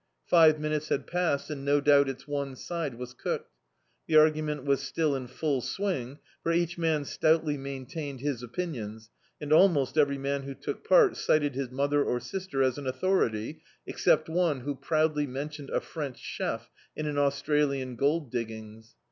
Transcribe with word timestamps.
Five 0.25 0.59
minutes 0.59 0.89
had 0.89 1.05
passed 1.05 1.51
and 1.51 1.63
no 1.63 1.79
doubt 1.79 2.09
its 2.09 2.27
one 2.27 2.55
side 2.55 2.95
was 2.95 3.13
cooked. 3.13 3.51
The 4.07 4.15
argument 4.17 4.63
was 4.65 4.81
still 4.81 5.15
in 5.15 5.27
full 5.27 5.61
swing, 5.61 6.17
for 6.41 6.51
each 6.51 6.75
man 6.75 7.05
stoutly 7.05 7.55
maintained 7.55 8.19
his 8.19 8.41
opinions, 8.41 9.11
and 9.39 9.53
almost 9.53 9.99
every 9.99 10.17
man 10.17 10.41
who 10.41 10.55
took 10.55 10.83
part 10.83 11.17
cited 11.17 11.53
his 11.53 11.69
mother 11.69 12.03
or 12.03 12.19
sister 12.19 12.63
as 12.63 12.79
an 12.79 12.87
authority, 12.87 13.61
except 13.85 14.27
one, 14.27 14.61
who 14.61 14.73
proudly 14.73 15.27
mentitmed 15.27 15.69
a 15.69 15.79
French 15.79 16.17
chef 16.17 16.71
in 16.95 17.05
an 17.05 17.19
Australian 17.19 17.95
gold 17.95 18.33
dig^ngs. 18.33 18.95